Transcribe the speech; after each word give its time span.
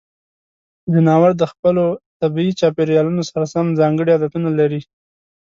ځناور 0.93 1.31
د 1.37 1.43
خپلو 1.51 1.83
طبیعي 2.21 2.51
چاپیریالونو 2.59 3.21
سره 3.29 3.45
سم 3.53 3.65
ځانګړې 3.79 4.11
عادتونه 4.15 4.49
لري. 4.59 4.81